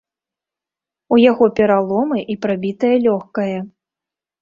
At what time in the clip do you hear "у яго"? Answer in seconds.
1.17-1.45